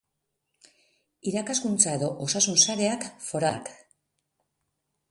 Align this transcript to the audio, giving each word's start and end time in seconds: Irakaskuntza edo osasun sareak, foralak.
Irakaskuntza 1.31 1.93
edo 1.99 2.09
osasun 2.29 2.59
sareak, 2.65 3.07
foralak. 3.29 3.73